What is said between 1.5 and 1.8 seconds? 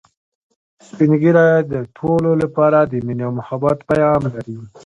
د